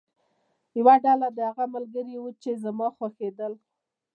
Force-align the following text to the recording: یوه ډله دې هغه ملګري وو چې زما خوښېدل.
یوه 0.79 0.95
ډله 1.05 1.27
دې 1.35 1.43
هغه 1.49 1.65
ملګري 1.75 2.15
وو 2.19 2.31
چې 2.41 2.51
زما 2.63 2.87
خوښېدل. 2.95 3.53